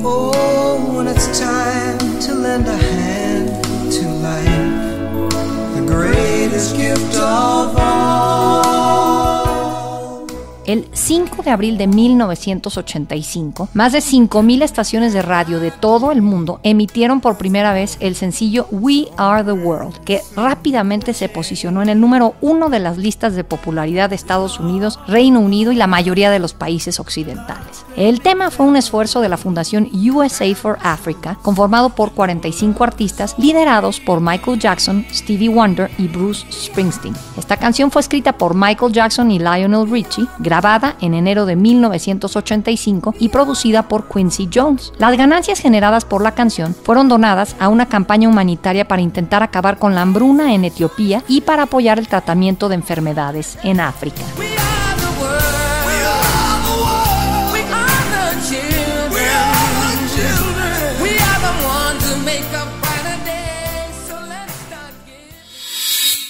Oh, 0.05 0.95
when 0.97 1.07
it's 1.09 1.39
time 1.39 1.99
to 2.21 2.35
lend 2.35 2.67
a 2.69 2.77
hand 2.77 3.65
to 3.93 4.09
life, 4.09 5.75
the 5.75 5.85
greatest 5.87 6.77
gift 6.77 7.17
of 7.17 7.77
all. 7.79 7.96
El 10.67 10.89
5 10.93 11.45
de 11.45 11.51
abril 11.53 11.79
de 11.79 11.87
1985, 11.87 13.69
más 13.73 13.93
de 13.93 14.01
5.000 14.01 14.65
estaciones 14.65 15.13
de 15.13 15.23
radio 15.23 15.61
de 15.61 15.71
todo 15.71 16.11
el 16.11 16.23
mundo 16.23 16.59
emitieron 16.65 17.21
por 17.21 17.39
primera 17.39 17.73
vez 17.73 17.97
el 18.01 18.17
sencillo 18.17 18.67
We 18.73 19.07
Are 19.17 19.45
the 19.45 19.53
World, 19.53 19.99
que 20.05 20.23
rápidamente 20.35 21.15
se 21.15 21.29
posicionó 21.29 21.83
en 21.83 21.89
el 21.89 22.01
número 22.01 22.35
uno 22.41 22.69
de 22.69 22.81
las 22.81 22.99
listas 22.99 23.37
de 23.37 23.45
popularidad 23.45 24.11
de 24.11 24.17
Estados 24.17 24.59
Unidos, 24.59 24.99
Reino 25.07 25.39
Unido 25.39 25.71
y 25.71 25.77
la 25.77 25.87
mayoría 25.87 26.33
de 26.33 26.41
los 26.41 26.53
países 26.53 26.99
occidentales. 26.99 27.87
El 27.97 28.21
tema 28.21 28.51
fue 28.51 28.67
un 28.67 28.77
esfuerzo 28.77 29.21
de 29.21 29.29
la 29.29 29.37
Fundación 29.37 29.89
USA 29.93 30.53
for 30.57 30.79
Africa, 30.83 31.39
conformado 31.43 31.91
por 31.91 32.11
45 32.11 32.83
artistas 32.83 33.37
liderados 33.39 34.01
por 34.01 34.21
Michael 34.21 34.59
Jackson, 34.59 35.07
Stevie 35.13 35.49
Wonder 35.49 35.93
y 35.97 36.09
Bruce 36.09 36.45
Springsteen. 36.51 37.15
Esta 37.39 37.57
canción 37.57 37.93
fue 37.93 38.01
escrita 38.03 38.33
por 38.33 38.57
Michael 38.57 38.93
Jackson 38.93 39.31
y 39.31 39.39
Lionel 39.39 39.89
Richie, 39.89 40.27
grabada 40.57 40.97
en 41.03 41.13
enero 41.13 41.45
de 41.45 41.55
1985 41.55 43.15
y 43.19 43.29
producida 43.29 43.89
por 43.89 44.09
Quincy 44.09 44.49
Jones. 44.53 44.91
Las 44.97 45.15
ganancias 45.15 45.61
generadas 45.61 46.07
por 46.07 46.23
la 46.23 46.33
canción 46.33 46.75
fueron 46.75 47.11
donadas 47.11 47.55
a 47.61 47.69
una 47.69 47.87
campaña 47.87 48.27
humanitaria 48.27 48.89
para 48.89 49.03
intentar 49.03 49.43
acabar 49.43 49.79
con 49.79 49.95
la 49.95 50.01
hambruna 50.01 50.55
en 50.55 50.65
Etiopía 50.65 51.23
y 51.29 51.43
para 51.43 51.65
apoyar 51.65 51.99
el 51.99 52.09
tratamiento 52.09 52.71
de 52.71 52.77
enfermedades 52.77 53.59
en 53.65 53.81
África. 53.81 54.23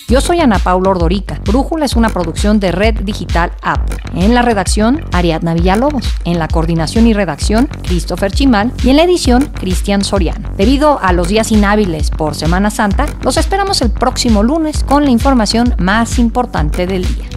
Yo 0.08 0.20
soy 0.20 0.38
Ana 0.38 0.60
Paula 0.60 0.90
Ordorica. 0.90 1.40
Brújula 1.44 1.84
es 1.84 1.96
una 1.96 2.10
producción 2.10 2.60
de 2.60 2.70
Red 2.70 3.00
Digital 3.00 3.50
App. 3.60 3.90
En 4.14 4.34
la 4.34 4.42
redacción, 4.42 5.04
Ariadna 5.10 5.52
Villalobos. 5.54 6.06
En 6.24 6.38
la 6.38 6.46
coordinación 6.46 7.08
y 7.08 7.12
redacción, 7.12 7.68
Christopher 7.82 8.30
Chimal. 8.30 8.72
Y 8.84 8.90
en 8.90 8.98
la 8.98 9.02
edición, 9.02 9.46
Cristian 9.46 10.04
Soriano. 10.04 10.50
Debido 10.56 11.00
a 11.02 11.12
los 11.12 11.26
días 11.26 11.50
inhábiles 11.50 12.10
por 12.10 12.36
Semana 12.36 12.70
Santa, 12.70 13.06
los 13.22 13.36
esperamos 13.36 13.82
el 13.82 13.90
próximo 13.90 14.44
lunes 14.44 14.84
con 14.84 15.04
la 15.04 15.10
información 15.10 15.74
más 15.76 16.20
importante 16.20 16.86
del 16.86 17.02
día. 17.02 17.35